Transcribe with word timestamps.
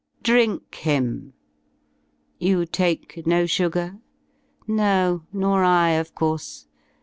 Drink 0.23 0.73
him! 0.73 1.33
You 2.39 2.65
take 2.65 3.23
no 3.27 3.45
sugar? 3.45 3.99
No, 4.67 5.27
nor 5.31 5.63
I, 5.63 5.91
Of 5.91 6.15
course! 6.15 6.65